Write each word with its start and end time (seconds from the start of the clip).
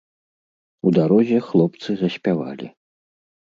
У 0.87 0.93
дарозе 0.97 1.39
хлопцы 1.49 1.89
заспявалі. 2.01 2.67